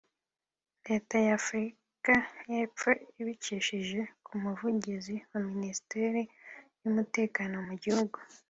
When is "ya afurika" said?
1.27-2.13